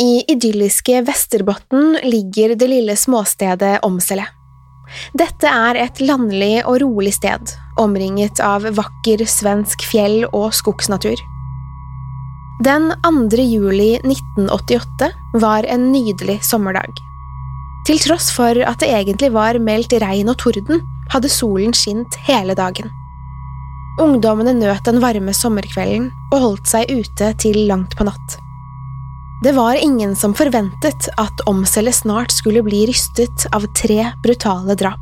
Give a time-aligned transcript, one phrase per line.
[0.00, 4.24] I idylliske Vesterbotn ligger det lille småstedet Omsele.
[5.16, 11.20] Dette er et landlig og rolig sted, omringet av vakker svensk fjell- og skogsnatur.
[12.64, 13.42] Den 2.
[13.42, 15.10] juli 1988
[15.42, 16.92] var en nydelig sommerdag.
[17.86, 22.54] Til tross for at det egentlig var meldt regn og torden, hadde solen skint hele
[22.56, 22.88] dagen.
[24.00, 28.38] Ungdommene nøt den varme sommerkvelden og holdt seg ute til langt på natt.
[29.42, 35.00] Det var ingen som forventet at omselle snart skulle bli rystet av tre brutale drap.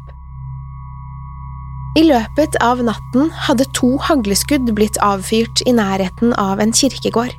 [1.99, 7.35] I løpet av natten hadde to hagleskudd blitt avfyrt i nærheten av en kirkegård.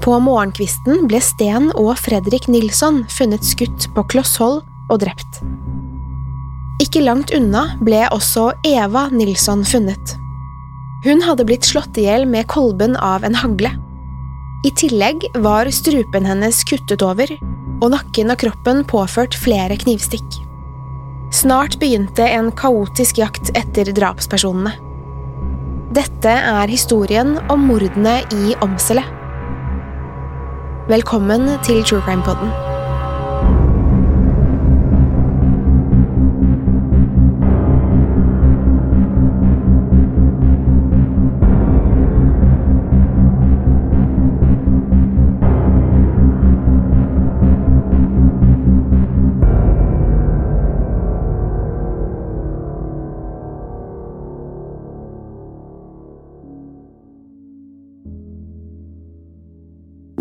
[0.00, 5.42] På morgenkvisten ble Sten og Fredrik Nilsson funnet skutt på kloss hold og drept.
[6.80, 10.16] Ikke langt unna ble også Eva Nilsson funnet.
[11.04, 13.76] Hun hadde blitt slått i hjel med kolben av en hagle.
[14.64, 17.28] I tillegg var strupen hennes kuttet over,
[17.84, 20.40] og nakken og kroppen påført flere knivstikk.
[21.34, 24.72] Snart begynte en kaotisk jakt etter drapspersonene.
[25.96, 29.04] Dette er historien om mordene i Åmsele.
[30.88, 32.65] Velkommen til True Crime Podden.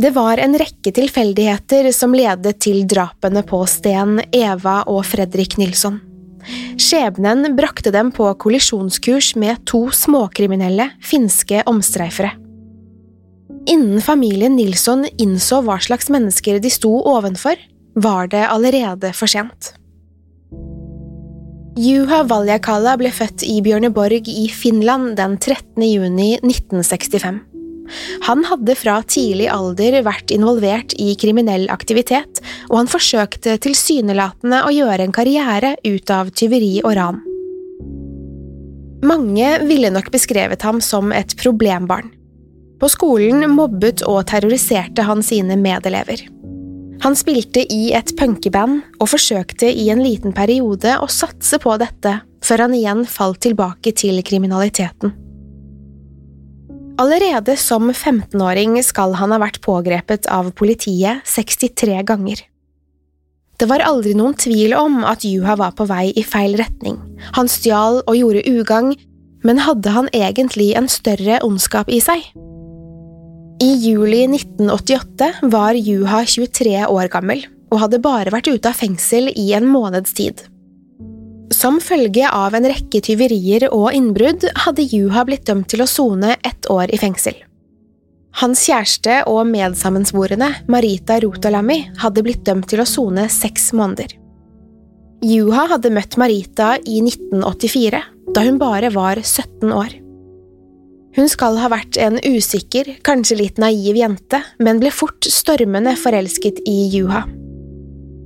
[0.06, 5.96] Det var en rekke tilfeldigheter som ledet til drapene på Sten, Eva og Fredrik Nilsson.
[6.78, 12.36] Skjebnen brakte dem på kollisjonskurs med to småkriminelle finske omstreifere.
[13.66, 17.58] Innen familien Nilsson innså hva slags mennesker de sto ovenfor,
[17.98, 19.72] var det allerede for sent.
[21.82, 25.82] Juha Valjakala ble født i Bjørneborg i Finland den 13.
[25.82, 27.55] juni 1965.
[28.26, 34.74] Han hadde fra tidlig alder vært involvert i kriminell aktivitet, og han forsøkte tilsynelatende å
[34.74, 37.24] gjøre en karriere ut av tyveri og ran.
[39.06, 42.10] Mange ville nok beskrevet ham som et problembarn.
[42.82, 46.26] På skolen mobbet og terroriserte han sine medelever.
[47.04, 52.18] Han spilte i et punkeband og forsøkte i en liten periode å satse på dette,
[52.46, 55.14] før han igjen falt tilbake til kriminaliteten.
[56.98, 62.40] Allerede som 15-åring skal han ha vært pågrepet av politiet 63 ganger.
[63.60, 66.96] Det var aldri noen tvil om at Juha var på vei i feil retning.
[67.36, 68.96] Han stjal og gjorde ugagn,
[69.44, 72.24] men hadde han egentlig en større ondskap i seg?
[73.64, 79.32] I juli 1988 var Juha 23 år gammel og hadde bare vært ute av fengsel
[79.36, 80.46] i en måneds tid.
[81.56, 86.36] Som følge av en rekke tyverier og innbrudd hadde Juha blitt dømt til å sone
[86.44, 87.38] ett år i fengsel.
[88.42, 94.18] Hans kjæreste og medsammensvorne, Marita Rotalami, hadde blitt dømt til å sone seks måneder.
[95.24, 98.04] Juha hadde møtt Marita i 1984,
[98.36, 99.96] da hun bare var 17 år.
[101.16, 106.60] Hun skal ha vært en usikker, kanskje litt naiv jente, men ble fort stormende forelsket
[106.68, 107.24] i Juha.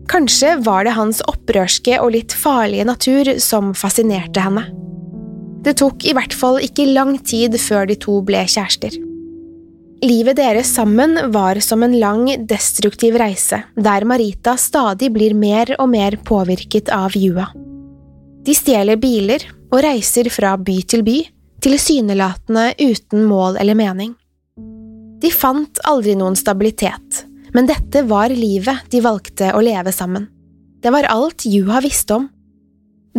[0.09, 4.65] Kanskje var det hans opprørske og litt farlige natur som fascinerte henne.
[5.61, 8.95] Det tok i hvert fall ikke lang tid før de to ble kjærester.
[9.99, 15.89] Livet deres sammen var som en lang, destruktiv reise, der Marita stadig blir mer og
[15.91, 17.49] mer påvirket av Jua.
[18.47, 21.17] De stjeler biler og reiser fra by til by,
[21.59, 24.15] tilsynelatende uten mål eller mening.
[25.19, 30.27] De fant aldri noen stabilitet, men dette var livet de valgte å leve sammen.
[30.79, 32.29] Det var alt Juha visste om.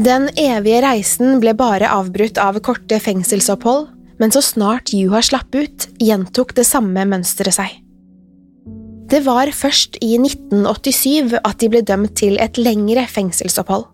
[0.01, 3.91] Den evige reisen ble bare avbrutt av korte fengselsopphold,
[4.21, 7.79] men så snart Juha slapp ut, gjentok det samme mønsteret seg.
[9.11, 13.89] Det var først i 1987 at de ble dømt til et lengre fengselsopphold.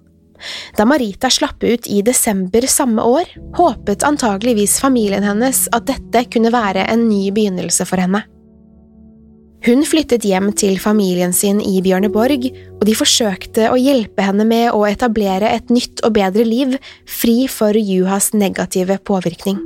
[0.76, 6.52] Da Marita slapp ut i desember samme år, håpet antageligvis familien hennes at dette kunne
[6.52, 8.26] være en ny begynnelse for henne.
[9.66, 12.46] Hun flyttet hjem til familien sin i Bjørneborg,
[12.78, 16.76] og de forsøkte å hjelpe henne med å etablere et nytt og bedre liv,
[17.10, 19.58] fri for Juhas negative påvirkning.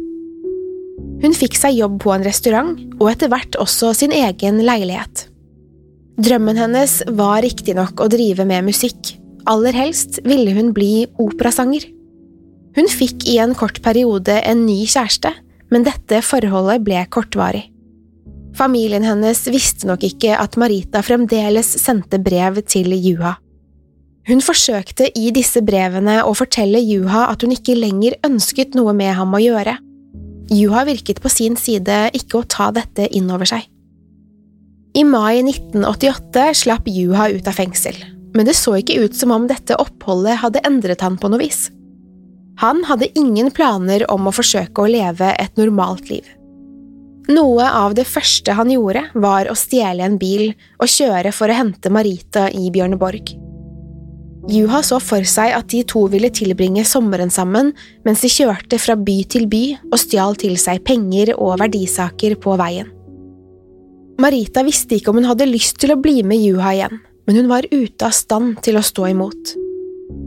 [1.21, 5.27] Hun fikk seg jobb på en restaurant, og etter hvert også sin egen leilighet.
[6.21, 9.19] Drømmen hennes var riktignok å drive med musikk,
[9.49, 11.87] Aller helst ville hun bli operasanger.
[12.77, 15.33] Hun fikk i en kort periode en ny kjæreste,
[15.73, 17.69] men dette forholdet ble kortvarig.
[18.59, 23.37] Familien hennes visste nok ikke at Marita fremdeles sendte brev til Juha.
[24.29, 29.15] Hun forsøkte i disse brevene å fortelle Juha at hun ikke lenger ønsket noe med
[29.17, 29.79] ham å gjøre.
[30.51, 33.65] Juha virket på sin side ikke å ta dette inn over seg.
[34.99, 37.95] I mai 1988 slapp Juha ut av fengsel,
[38.35, 41.69] men det så ikke ut som om dette oppholdet hadde endret han på noe vis.
[42.61, 46.27] Han hadde ingen planer om å forsøke å leve et normalt liv.
[47.29, 50.49] Noe av det første han gjorde, var å stjele en bil
[50.81, 53.35] og kjøre for å hente Marita i Bjørneborg.
[54.51, 57.75] Juha så for seg at de to ville tilbringe sommeren sammen
[58.07, 62.57] mens de kjørte fra by til by og stjal til seg penger og verdisaker på
[62.59, 62.89] veien.
[64.21, 67.53] Marita visste ikke om hun hadde lyst til å bli med Juha igjen, men hun
[67.53, 69.55] var ute av stand til å stå imot.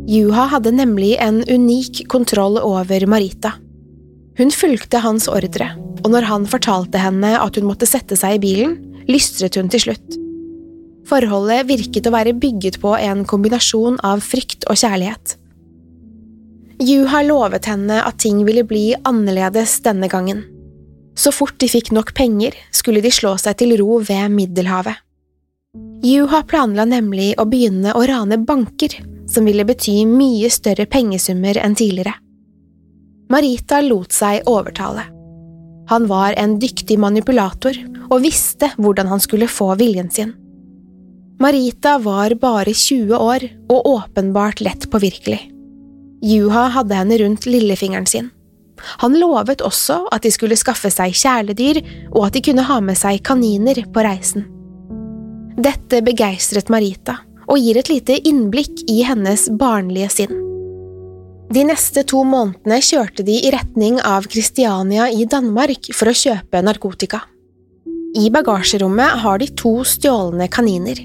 [0.10, 3.54] Juha hadde nemlig en unik kontroll over Marita.
[4.38, 5.69] Hun fulgte hans ordre,
[6.01, 8.77] og når han fortalte henne at hun måtte sette seg i bilen,
[9.09, 10.19] lystret hun til slutt.
[11.09, 15.35] Forholdet virket å være bygget på en kombinasjon av frykt og kjærlighet.
[16.83, 20.41] Juha lovet henne at ting ville bli annerledes denne gangen.
[21.15, 24.97] Så fort de fikk nok penger, skulle de slå seg til ro ved Middelhavet.
[26.03, 28.97] Juha planla nemlig å begynne å rane banker,
[29.30, 32.18] som ville bety mye større pengesummer enn tidligere.
[33.33, 35.07] Marita lot seg overtale.
[35.89, 37.77] Han var en dyktig manipulator
[38.12, 40.35] og visste hvordan han skulle få viljen sin.
[41.41, 45.39] Marita var bare 20 år og åpenbart lett påvirkelig.
[46.24, 48.30] Juha hadde henne rundt lillefingeren sin.
[49.01, 51.81] Han lovet også at de skulle skaffe seg kjæledyr,
[52.13, 54.45] og at de kunne ha med seg kaniner på reisen.
[55.57, 57.18] Dette begeistret Marita,
[57.50, 60.53] og gir et lite innblikk i hennes barnlige sinn.
[61.54, 66.62] De neste to månedene kjørte de i retning av Kristiania i Danmark for å kjøpe
[66.66, 67.20] narkotika.
[68.18, 71.04] I bagasjerommet har de to stjålne kaniner.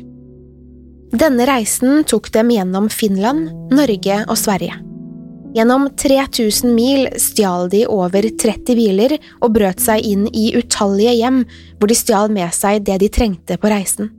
[1.12, 4.78] Denne reisen tok dem gjennom Finland, Norge og Sverige.
[5.56, 11.42] Gjennom 3000 mil stjal de over 30 biler og brøt seg inn i utallige hjem
[11.76, 14.12] hvor de stjal med seg det de trengte på reisen.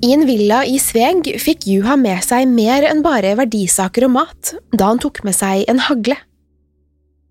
[0.00, 4.52] I en villa i Sveg fikk Juha med seg mer enn bare verdisaker og mat,
[4.72, 6.16] da han tok med seg en hagle.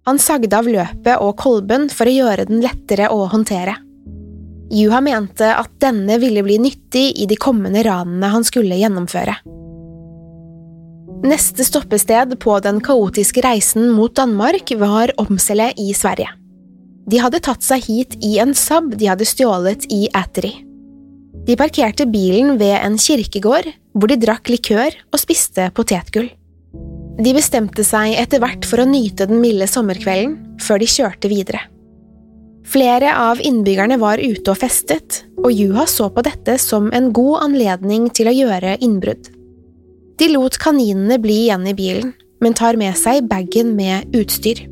[0.06, 3.74] Han sagde av løpet og kolben for å gjøre den lettere å håndtere.
[4.70, 9.40] Juha mente at denne ville bli nyttig i de kommende ranene han skulle gjennomføre.
[11.26, 16.30] Neste stoppested på den kaotiske reisen mot Danmark var Omsele i Sverige.
[17.10, 20.69] De hadde tatt seg hit i en Saab de hadde stjålet i Attery.
[21.50, 23.66] De parkerte bilen ved en kirkegård,
[23.98, 26.28] hvor de drakk likør og spiste potetgull.
[27.20, 31.64] De bestemte seg etter hvert for å nyte den milde sommerkvelden, før de kjørte videre.
[32.70, 37.48] Flere av innbyggerne var ute og festet, og Juha så på dette som en god
[37.48, 39.34] anledning til å gjøre innbrudd.
[40.22, 42.14] De lot kaninene bli igjen i bilen,
[42.46, 44.68] men tar med seg bagen med utstyr.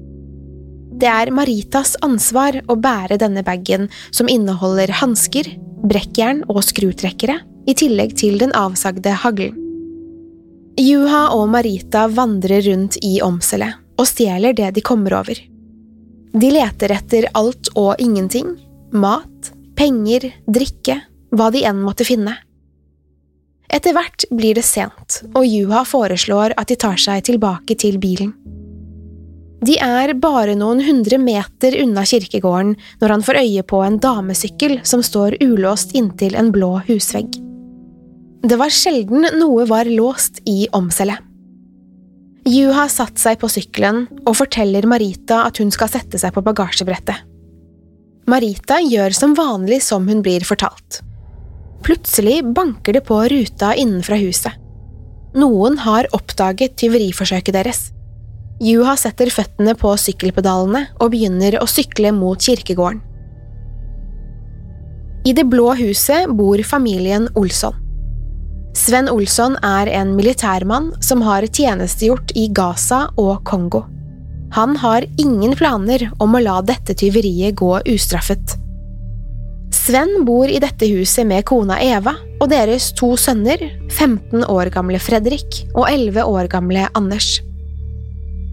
[0.98, 5.50] Det er Maritas ansvar å bære denne bagen, som inneholder hansker,
[5.84, 9.56] brekkjern og skrutrekkere, i tillegg til den avsagde haglen.
[10.78, 15.40] Juha og Marita vandrer rundt i Omselet og stjeler det de kommer over.
[16.38, 18.52] De leter etter alt og ingenting,
[18.94, 21.00] mat, penger, drikke,
[21.34, 22.36] hva de enn måtte finne.
[23.74, 28.32] Etter hvert blir det sent, og Juha foreslår at de tar seg tilbake til bilen.
[29.66, 34.80] De er bare noen hundre meter unna kirkegården når han får øye på en damesykkel
[34.86, 37.40] som står ulåst inntil en blå husvegg.
[38.48, 41.24] Det var sjelden noe var låst i omcellet.
[42.48, 46.44] Juha har satt seg på sykkelen og forteller Marita at hun skal sette seg på
[46.46, 47.26] bagasjebrettet.
[48.30, 51.02] Marita gjør som vanlig som hun blir fortalt.
[51.84, 54.54] Plutselig banker det på ruta innenfra huset.
[55.38, 57.82] Noen har oppdaget tyveriforsøket deres.
[58.64, 63.04] Juha setter føttene på sykkelpedalene og begynner å sykle mot kirkegården.
[65.28, 67.76] I det blå huset bor familien Olsson.
[68.78, 73.84] Sven Olsson er en militærmann som har tjenestegjort i Gaza og Kongo.
[74.56, 78.56] Han har ingen planer om å la dette tyveriet gå ustraffet.
[79.76, 83.60] Sven bor i dette huset med kona Eva og deres to sønner,
[83.92, 87.38] 15 år gamle Fredrik og 11 år gamle Anders.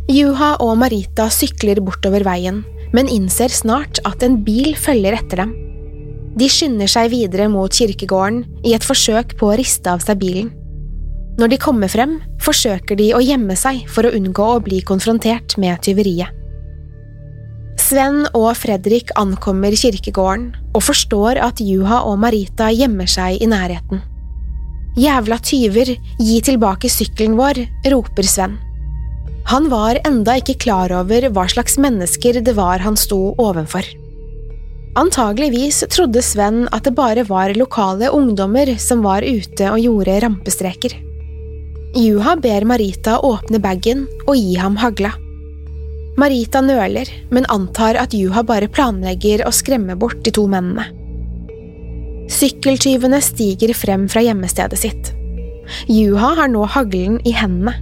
[0.04, 2.58] Juha og Marita sykler bortover veien,
[2.92, 5.54] men innser snart at en bil følger etter dem.
[6.37, 10.50] De skynder seg videre mot kirkegården i et forsøk på å riste av seg bilen.
[11.40, 15.56] Når de kommer frem, forsøker de å gjemme seg for å unngå å bli konfrontert
[15.62, 16.28] med tyveriet.
[17.80, 24.04] Sven og Fredrik ankommer kirkegården og forstår at Juha og Marita gjemmer seg i nærheten.
[25.00, 28.61] Jævla tyver, gi tilbake sykkelen vår, roper Sven.
[29.50, 33.84] Han var enda ikke klar over hva slags mennesker det var han sto ovenfor.
[34.96, 40.94] Antageligvis trodde Sven at det bare var lokale ungdommer som var ute og gjorde rampestreker.
[41.94, 45.12] Juha ber Marita åpne bagen og gi ham hagla.
[46.18, 50.86] Marita nøler, men antar at Juha bare planlegger å skremme bort de to mennene.
[52.30, 55.10] Sykkeltyvene stiger frem fra gjemmestedet sitt.
[55.90, 57.74] Juha har nå haglen i hendene.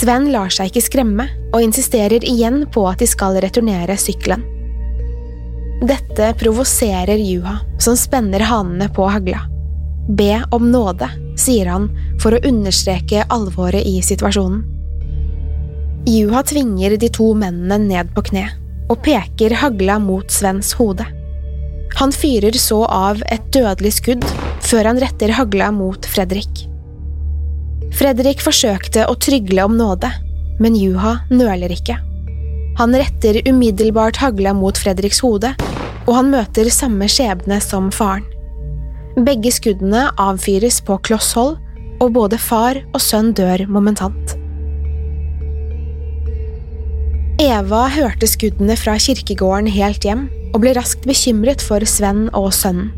[0.00, 4.46] Sven lar seg ikke skremme og insisterer igjen på at de skal returnere sykkelen.
[5.84, 9.42] Dette provoserer Juha, som spenner hanene på hagla.
[10.08, 11.08] Be om nåde,
[11.40, 11.90] sier han
[12.20, 14.64] for å understreke alvoret i situasjonen.
[16.08, 18.46] Juha tvinger de to mennene ned på kne
[18.90, 21.04] og peker hagla mot Svens hode.
[22.00, 24.24] Han fyrer så av et dødelig skudd
[24.64, 26.69] før han retter hagla mot Fredrik.
[27.96, 30.10] Fredrik forsøkte å trygle om nåde,
[30.62, 31.96] men Juha nøler ikke.
[32.78, 35.52] Han retter umiddelbart hagla mot Fredriks hode,
[36.06, 38.26] og han møter samme skjebne som faren.
[39.20, 41.58] Begge skuddene avfyres på kloss hold,
[42.00, 44.36] og både far og sønn dør momentant.
[47.40, 52.92] Eva hørte skuddene fra kirkegården helt hjem, og ble raskt bekymret for Sven og sønnen.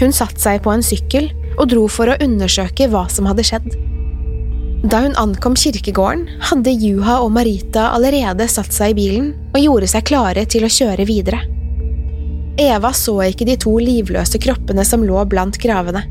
[0.00, 3.68] Hun satte seg på en sykkel og dro for å undersøke hva som hadde skjedd.
[4.84, 9.88] Da hun ankom kirkegården, hadde Juha og Marita allerede satt seg i bilen og gjorde
[9.88, 11.38] seg klare til å kjøre videre.
[12.60, 16.04] Eva så ikke de to livløse kroppene som lå blant gravene.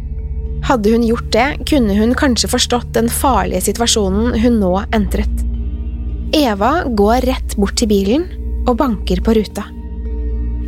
[0.66, 5.44] Hadde hun gjort det, kunne hun kanskje forstått den farlige situasjonen hun nå entret.
[6.34, 8.26] Eva går rett bort til bilen
[8.66, 9.68] og banker på ruta.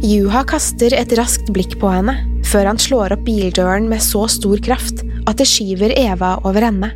[0.05, 4.61] Juha kaster et raskt blikk på henne, før han slår opp bildøren med så stor
[4.61, 6.91] kraft at det skyver Eva over ende.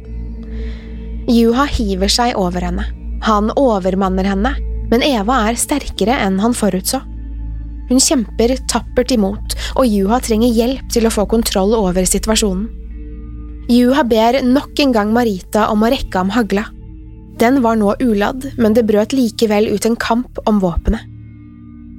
[1.29, 2.87] Juha hiver seg over henne.
[3.27, 4.55] Han overmanner henne,
[4.89, 7.03] men Eva er sterkere enn han forutså.
[7.89, 12.67] Hun kjemper tappert imot, og Juha trenger hjelp til å få kontroll over situasjonen.
[13.69, 16.65] Juha ber nok en gang Marita om å rekke ham hagla.
[17.39, 21.05] Den var nå uladd, men det brøt likevel ut en kamp om våpenet.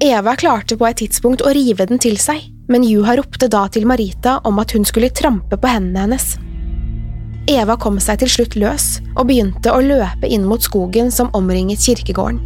[0.03, 3.87] Eva klarte på et tidspunkt å rive den til seg, men Juha ropte da til
[3.87, 6.33] Marita om at hun skulle trampe på hendene hennes.
[7.51, 11.83] Eva kom seg til slutt løs og begynte å løpe inn mot skogen som omringet
[11.83, 12.39] kirkegården.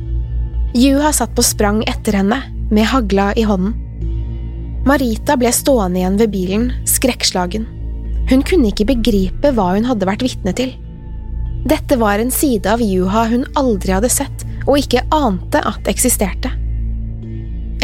[0.75, 2.41] Juha satt på sprang etter henne,
[2.73, 3.75] med hagla i hånden.
[4.89, 7.67] Marita ble stående igjen ved bilen, skrekkslagen.
[8.31, 10.73] Hun kunne ikke begripe hva hun hadde vært vitne til.
[11.69, 16.51] Dette var en side av Juha hun aldri hadde sett og ikke ante at eksisterte.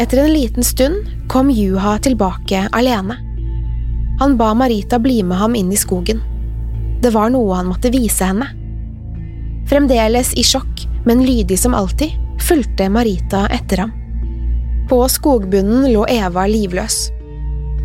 [0.01, 3.17] Etter en liten stund kom Juha tilbake alene.
[4.21, 6.21] Han ba Marita bli med ham inn i skogen.
[7.01, 8.47] Det var noe han måtte vise henne.
[9.69, 13.93] Fremdeles i sjokk, men lydig som alltid, fulgte Marita etter ham.
[14.89, 17.07] På skogbunnen lå Eva livløs.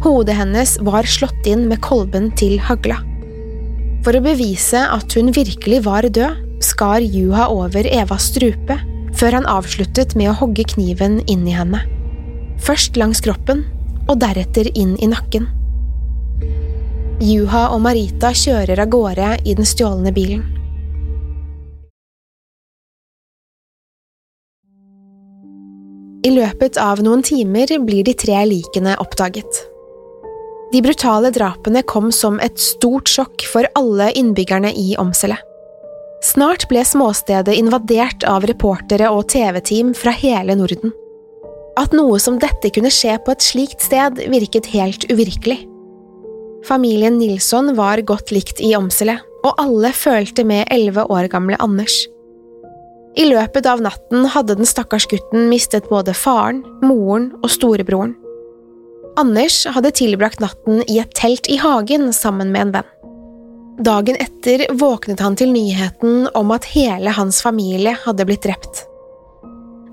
[0.04, 2.98] Hodet hennes var slått inn med kolben til hagla.
[4.04, 8.76] For å bevise at hun virkelig var død, skar Juha over Evas strupe,
[9.16, 11.80] før han avsluttet med å hogge kniven inn i henne.
[12.62, 13.64] Først langs kroppen,
[14.06, 15.48] og deretter inn i nakken.
[17.16, 20.42] Juha og Marita kjører av gårde i den stjålne bilen.
[26.26, 29.60] I løpet av noen timer blir de tre likene oppdaget.
[30.74, 35.38] De brutale drapene kom som et stort sjokk for alle innbyggerne i Omsele.
[36.26, 40.92] Snart ble småstedet invadert av reportere og TV-team fra hele Norden.
[41.80, 45.62] At noe som dette kunne skje på et slikt sted, virket helt uvirkelig.
[46.66, 51.94] Familien Nilsson var godt likt i Åmsele, og alle følte med elleve år gamle Anders.
[53.16, 58.16] I løpet av natten hadde den stakkars gutten mistet både faren, moren og storebroren.
[59.16, 62.90] Anders hadde tilbrakt natten i et telt i hagen sammen med en venn.
[63.86, 68.82] Dagen etter våknet han til nyheten om at hele hans familie hadde blitt drept.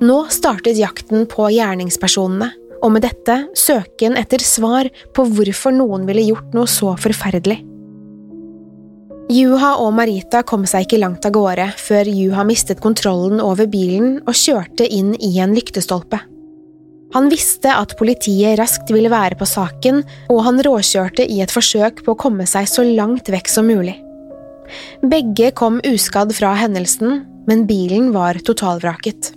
[0.03, 2.49] Nå startet jakten på gjerningspersonene,
[2.83, 7.61] og med dette søken etter svar på hvorfor noen ville gjort noe så forferdelig.
[9.31, 14.17] Juha og Marita kom seg ikke langt av gårde før Juha mistet kontrollen over bilen
[14.27, 16.19] og kjørte inn i en lyktestolpe.
[17.13, 20.01] Han visste at politiet raskt ville være på saken,
[20.33, 23.95] og han råkjørte i et forsøk på å komme seg så langt vekk som mulig.
[25.05, 29.31] Begge kom uskadd fra hendelsen, men bilen var totalvraket.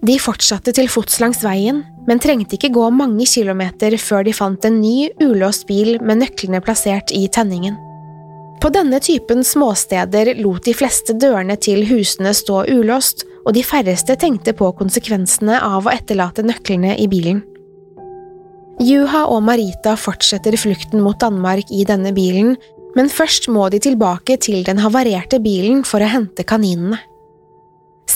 [0.00, 4.64] De fortsatte til fots langs veien, men trengte ikke gå mange kilometer før de fant
[4.64, 7.76] en ny, ulåst bil med nøklene plassert i tenningen.
[8.60, 14.16] På denne typen småsteder lot de fleste dørene til husene stå ulåst, og de færreste
[14.20, 17.40] tenkte på konsekvensene av å etterlate nøklene i bilen.
[18.80, 22.54] Juha og Marita fortsetter flukten mot Danmark i denne bilen,
[22.96, 27.00] men først må de tilbake til den havarerte bilen for å hente kaninene.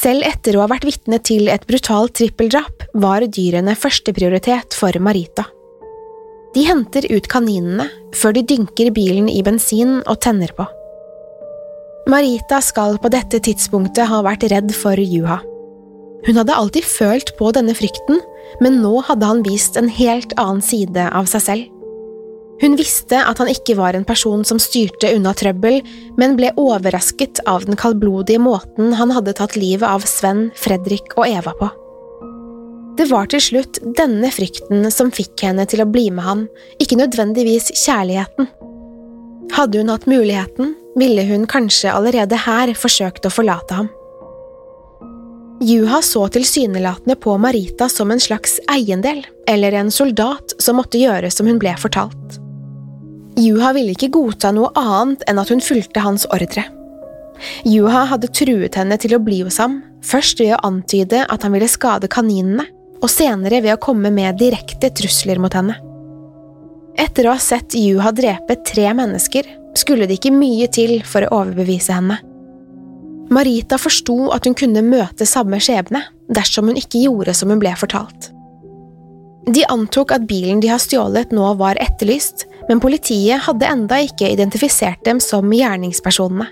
[0.04, 5.46] Selv etter å ha vært vitne til et brutalt trippeldrap var dyrene førsteprioritet for Marita.
[6.52, 10.66] De henter ut kaninene før de dynker bilen i bensin og tenner på.
[12.12, 15.38] Marita skal på dette tidspunktet ha vært redd for Juha.
[16.28, 18.20] Hun hadde alltid følt på denne frykten,
[18.60, 21.73] men nå hadde han vist en helt annen side av seg selv.
[22.60, 25.80] Hun visste at han ikke var en person som styrte unna trøbbel,
[26.20, 31.26] men ble overrasket av den kaldblodige måten han hadde tatt livet av Sven, Fredrik og
[31.26, 31.70] Eva på.
[32.94, 36.44] Det var til slutt denne frykten som fikk henne til å bli med han,
[36.78, 38.46] ikke nødvendigvis kjærligheten.
[39.54, 43.90] Hadde hun hatt muligheten, ville hun kanskje allerede her forsøkt å forlate ham.
[45.64, 51.30] Juha så tilsynelatende på Marita som en slags eiendel, eller en soldat som måtte gjøre
[51.34, 52.43] som hun ble fortalt.
[53.40, 56.64] Juha ville ikke godta noe annet enn at hun fulgte hans ordre.
[57.66, 61.54] Juha hadde truet henne til å bli hos ham, først ved å antyde at han
[61.54, 62.68] ville skade kaninene,
[63.02, 65.74] og senere ved å komme med direkte trusler mot henne.
[66.94, 71.40] Etter å ha sett Juha drepe tre mennesker, skulle det ikke mye til for å
[71.40, 72.20] overbevise henne.
[73.34, 77.72] Marita forsto at hun kunne møte samme skjebne dersom hun ikke gjorde som hun ble
[77.80, 78.30] fortalt.
[79.50, 84.30] De antok at bilen de har stjålet nå var etterlyst, men politiet hadde enda ikke
[84.32, 86.50] identifisert dem som gjerningspersonene.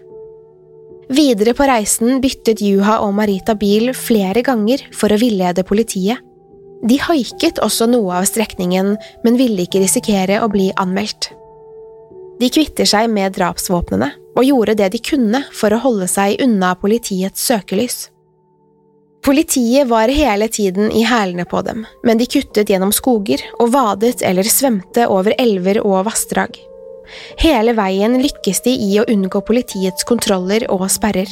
[1.13, 6.23] Videre på reisen byttet Juha og Marita bil flere ganger for å villede politiet.
[6.83, 11.31] De haiket også noe av strekningen, men ville ikke risikere å bli anmeldt.
[12.41, 16.73] De kvitter seg med drapsvåpnene og gjorde det de kunne for å holde seg unna
[16.81, 18.09] politiets søkelys.
[19.23, 24.19] Politiet var hele tiden i hælene på dem, men de kuttet gjennom skoger og vadet
[24.27, 26.57] eller svømte over elver og vassdrag.
[27.39, 31.31] Hele veien lykkes de i å unngå politiets kontroller og sperrer.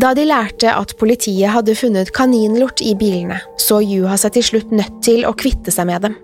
[0.00, 4.72] Da de lærte at politiet hadde funnet kaninlort i bilene, så Juha seg til slutt
[4.72, 6.14] nødt til å kvitte seg med dem.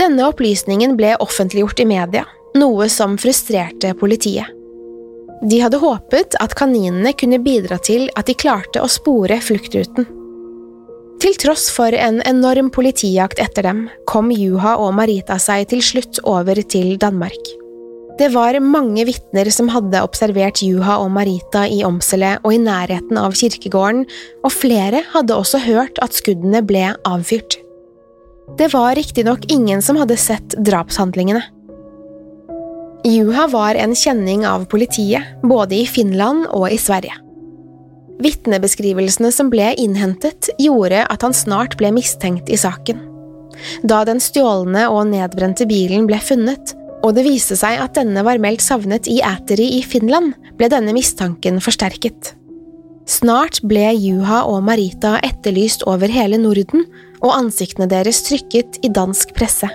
[0.00, 2.24] Denne opplysningen ble offentliggjort i media,
[2.56, 4.59] noe som frustrerte politiet.
[5.40, 10.08] De hadde håpet at kaninene kunne bidra til at de klarte å spore fluktruten.
[11.20, 16.20] Til tross for en enorm politijakt etter dem, kom Juha og Marita seg til slutt
[16.28, 17.56] over til Danmark.
[18.20, 23.16] Det var mange vitner som hadde observert Juha og Marita i Omsele og i nærheten
[23.20, 24.02] av kirkegården,
[24.44, 27.56] og flere hadde også hørt at skuddene ble avfyrt.
[28.60, 31.40] Det var riktignok ingen som hadde sett drapshandlingene.
[33.04, 37.14] Juha var en kjenning av politiet, både i Finland og i Sverige.
[38.20, 43.00] Vitnebeskrivelsene som ble innhentet, gjorde at han snart ble mistenkt i saken.
[43.88, 48.40] Da den stjålne og nedbrente bilen ble funnet, og det viste seg at denne var
[48.42, 52.34] meldt savnet i Æteri i Finland, ble denne mistanken forsterket.
[53.08, 56.84] Snart ble Juha og Marita etterlyst over hele Norden,
[57.24, 59.72] og ansiktene deres trykket i dansk presse.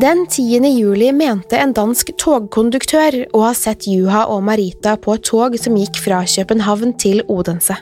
[0.00, 0.64] Den 10.
[0.72, 5.74] juli mente en dansk togkonduktør å ha sett Juha og Marita på et tog som
[5.76, 7.76] gikk fra København til Odense.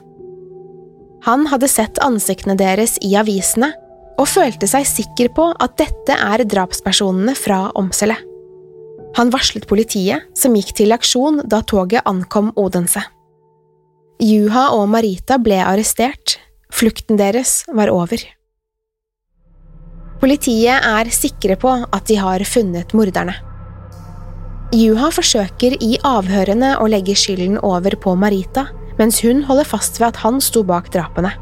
[1.23, 3.71] Han hadde sett ansiktene deres i avisene,
[4.19, 8.19] og følte seg sikker på at dette er drapspersonene fra Åmsele.
[9.17, 13.05] Han varslet politiet, som gikk til aksjon da toget ankom Odense.
[14.21, 16.41] Juha og Marita ble arrestert,
[16.75, 18.19] flukten deres var over.
[20.21, 23.39] Politiet er sikre på at de har funnet morderne.
[24.77, 28.69] Juha forsøker i avhørene å legge skylden over på Marita,
[29.01, 31.33] mens hun holder fast ved at han sto bak drapene.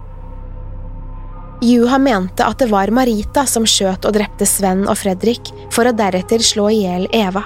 [1.60, 5.94] Juha mente at det var Marita som skjøt og drepte Sven og Fredrik, for å
[5.96, 7.42] deretter slå i hjel Eva.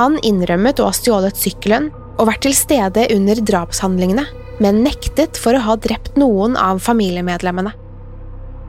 [0.00, 4.24] Han innrømmet å ha stjålet sykkelen og vært til stede under drapshandlingene,
[4.60, 7.76] men nektet for å ha drept noen av familiemedlemmene.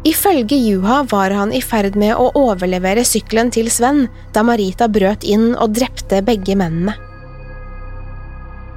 [0.03, 5.23] Ifølge Juha var han i ferd med å overlevere sykkelen til Sven da Marita brøt
[5.27, 6.95] inn og drepte begge mennene.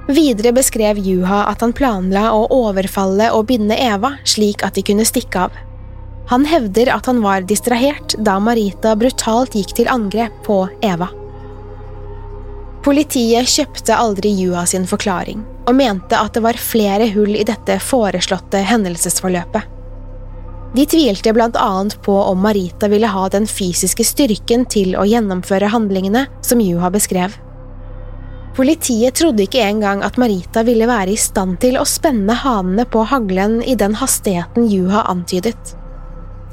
[0.05, 5.07] Videre beskrev Juha at han planla å overfalle og binde Eva slik at de kunne
[5.09, 5.57] stikke av.
[6.29, 11.09] Han hevder at han var distrahert da Marita brutalt gikk til angrep på Eva.
[12.85, 17.79] Politiet kjøpte aldri Juha sin forklaring, og mente at det var flere hull i dette
[17.81, 19.74] foreslåtte hendelsesforløpet.
[20.75, 25.71] De tvilte blant annet på om Marita ville ha den fysiske styrken til å gjennomføre
[25.71, 27.37] handlingene som Juha beskrev.
[28.57, 33.03] Politiet trodde ikke engang at Marita ville være i stand til å spenne hanene på
[33.11, 35.77] haglen i den hastigheten Juha antydet.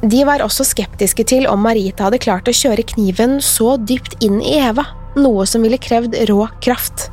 [0.01, 4.37] De var også skeptiske til om Marita hadde klart å kjøre kniven så dypt inn
[4.41, 4.85] i Eva,
[5.17, 7.09] noe som ville krevd rå kraft.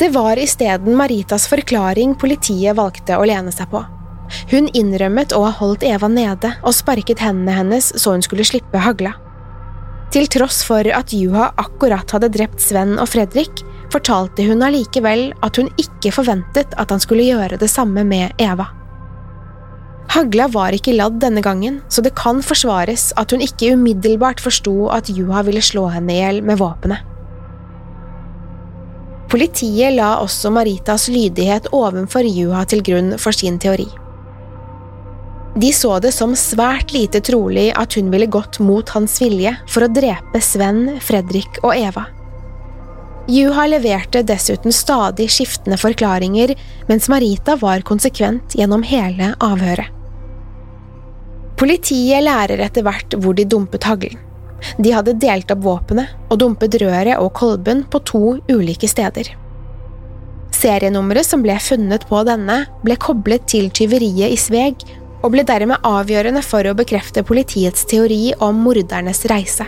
[0.00, 3.84] Det var isteden Maritas forklaring politiet valgte å lene seg på.
[4.50, 8.82] Hun innrømmet å ha holdt Eva nede og sparket hendene hennes så hun skulle slippe
[8.82, 9.14] hagla.
[10.14, 15.58] Til tross for at Juha akkurat hadde drept Sven og Fredrik, fortalte hun allikevel at
[15.60, 18.70] hun ikke forventet at han skulle gjøre det samme med Eva.
[20.16, 24.86] Hagla var ikke ladd denne gangen, så det kan forsvares at hun ikke umiddelbart forsto
[24.94, 27.02] at Juha ville slå henne i hjel med våpenet.
[29.26, 33.88] Politiet la også Maritas lydighet ovenfor Juha til grunn for sin teori.
[35.56, 39.86] De så det som svært lite trolig at hun ville gått mot hans vilje for
[39.86, 42.04] å drepe Sven, Fredrik og Eva.
[43.26, 46.52] Juha leverte dessuten stadig skiftende forklaringer,
[46.90, 49.88] mens Marita var konsekvent gjennom hele avhøret.
[51.56, 54.20] Politiet lærer etter hvert hvor de dumpet haglen.
[54.76, 59.32] De hadde delt opp våpenet og dumpet røret og kolben på to ulike steder.
[60.52, 64.84] Serienummeret som ble funnet på denne, ble koblet til tyveriet i Sveg
[65.26, 69.66] og ble dermed avgjørende for å bekrefte politiets teori om mordernes reise.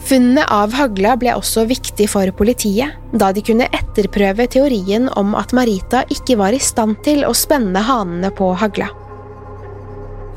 [0.00, 5.52] Funnet av hagla ble også viktig for politiet, da de kunne etterprøve teorien om at
[5.54, 8.88] Marita ikke var i stand til å spenne hanene på hagla.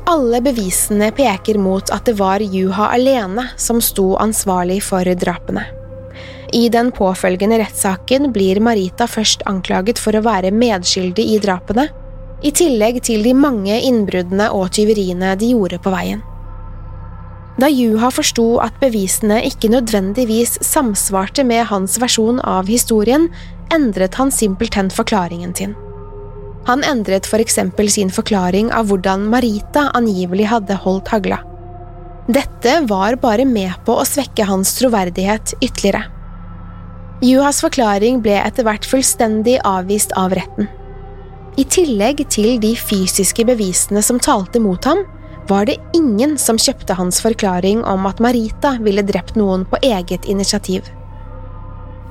[0.06, 5.64] Alle bevisene peker mot at det var Juha alene som sto ansvarlig for drapene.
[6.54, 11.88] I den påfølgende rettssaken blir Marita først anklaget for å være medskyldig i drapene,
[12.44, 16.22] i tillegg til de mange innbruddene og tyveriene de gjorde på veien.
[17.60, 23.28] Da Juha forsto at bevisene ikke nødvendigvis samsvarte med hans versjon av historien,
[23.72, 25.76] endret han simpelthen forklaringen sin.
[26.66, 31.38] Han endret for eksempel sin forklaring av hvordan Marita angivelig hadde holdt hagla.
[32.26, 36.06] Dette var bare med på å svekke hans troverdighet ytterligere.
[37.24, 40.66] Juhas forklaring ble etter hvert fullstendig avvist av retten.
[41.54, 45.04] I tillegg til de fysiske bevisene som talte mot ham,
[45.46, 50.24] var det ingen som kjøpte hans forklaring om at Marita ville drept noen på eget
[50.26, 50.88] initiativ.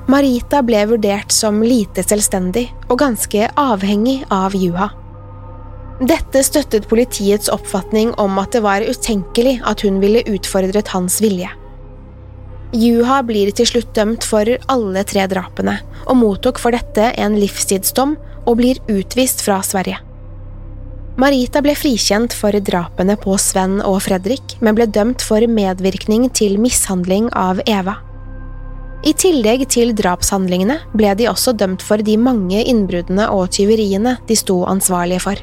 [0.08, 4.92] Marita ble vurdert som lite selvstendig og ganske avhengig av Juha.
[6.04, 11.50] Dette støttet politiets oppfatning om at det var utenkelig at hun ville utfordret hans vilje.
[12.74, 15.78] Juha blir til slutt dømt for alle tre drapene,
[16.10, 20.00] og mottok for dette en livstidsdom og blir utvist fra Sverige.
[21.20, 26.58] Marita ble frikjent for drapene på Sven og Fredrik, men ble dømt for medvirkning til
[26.62, 28.00] mishandling av Eva.
[29.04, 34.38] I tillegg til drapshandlingene ble de også dømt for de mange innbruddene og tyveriene de
[34.40, 35.42] sto ansvarlige for.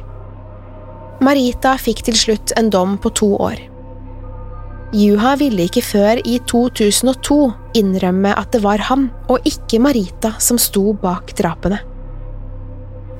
[1.21, 3.61] Marita fikk til slutt en dom på to år.
[4.97, 7.37] Juha ville ikke før i 2002
[7.79, 11.79] innrømme at det var han og ikke Marita som sto bak drapene.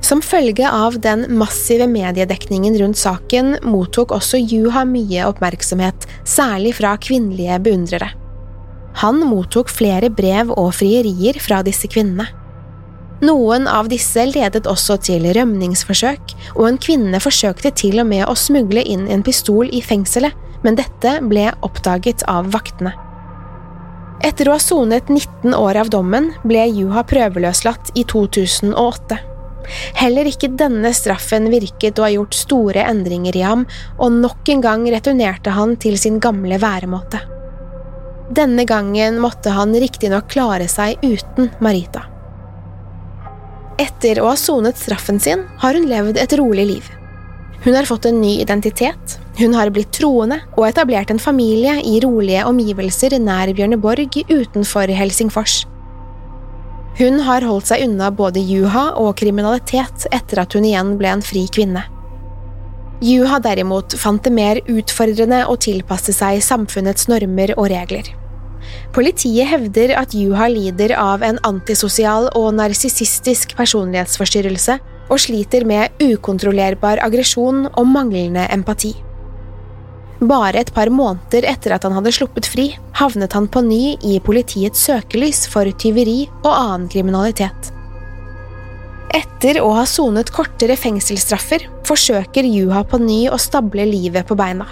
[0.01, 6.95] Som følge av den massive mediedekningen rundt saken mottok også Juha mye oppmerksomhet, særlig fra
[6.97, 8.09] kvinnelige beundrere.
[9.01, 12.27] Han mottok flere brev og frierier fra disse kvinnene.
[13.21, 18.33] Noen av disse ledet også til rømningsforsøk, og en kvinne forsøkte til og med å
[18.33, 20.33] smugle inn en pistol i fengselet,
[20.65, 22.95] men dette ble oppdaget av vaktene.
[24.25, 29.17] Etter å ha sonet 19 år av dommen ble Juha prøveløslatt i 2008.
[29.97, 34.63] Heller ikke denne straffen virket å ha gjort store endringer i ham, og nok en
[34.63, 37.21] gang returnerte han til sin gamle væremåte.
[38.31, 42.05] Denne gangen måtte han riktignok klare seg uten Marita.
[43.81, 46.89] Etter å ha sonet straffen sin har hun levd et rolig liv.
[47.61, 51.99] Hun har fått en ny identitet, hun har blitt troende og etablert en familie i
[52.03, 55.61] rolige omgivelser nær Bjørneborg utenfor Helsingfors.
[56.99, 61.23] Hun har holdt seg unna både juha og kriminalitet etter at hun igjen ble en
[61.25, 61.85] fri kvinne.
[63.01, 68.11] Juha derimot fant det mer utfordrende å tilpasse seg samfunnets normer og regler.
[68.93, 74.77] Politiet hevder at Juha lider av en antisosial og narsissistisk personlighetsforstyrrelse
[75.11, 78.93] og sliter med ukontrollerbar aggresjon og manglende empati.
[80.21, 82.67] Bare et par måneder etter at han hadde sluppet fri,
[82.99, 87.71] havnet han på ny i politiets søkelys for tyveri og annen kriminalitet.
[89.17, 94.69] Etter å ha sonet kortere fengselsstraffer forsøker Juha på ny å stable livet på beina.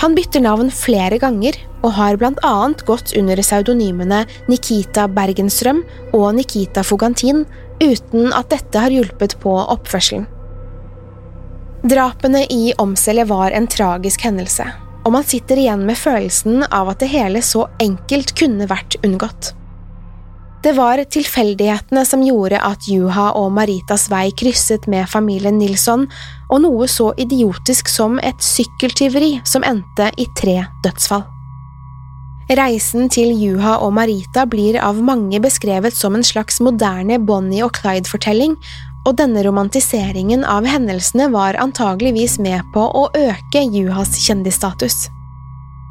[0.00, 5.84] Han bytter navn flere ganger og har blant annet gått under pseudonymene Nikita Bergenstrøm
[6.16, 7.44] og Nikita Fogantin,
[7.84, 10.24] uten at dette har hjulpet på oppførselen.
[11.82, 14.66] Drapene i Omsele var en tragisk hendelse,
[15.04, 19.54] og man sitter igjen med følelsen av at det hele så enkelt kunne vært unngått.
[20.60, 26.04] Det var tilfeldighetene som gjorde at Juha og Maritas vei krysset med familien Nilsson,
[26.52, 31.24] og noe så idiotisk som et sykkeltyveri som endte i tre dødsfall.
[32.50, 37.72] Reisen til Juha og Marita blir av mange beskrevet som en slags moderne Bonnie og
[37.78, 38.58] Clyde-fortelling,
[39.08, 45.08] og denne romantiseringen av hendelsene var antageligvis med på å øke Juhas kjendisstatus.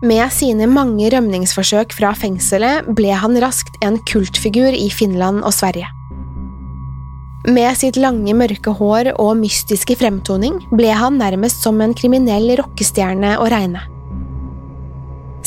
[0.06, 5.89] Med sine mange rømningsforsøk fra fengselet ble han raskt en kultfigur i Finland og Sverige.
[7.50, 13.38] Med sitt lange, mørke hår og mystiske fremtoning ble han nærmest som en kriminell rockestjerne
[13.39, 13.84] å regne.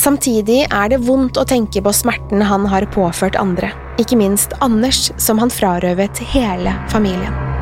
[0.02, 3.70] Samtidig er det vondt å tenke på smerten han har påført andre,
[4.02, 7.61] ikke minst Anders, som han frarøvet hele familien.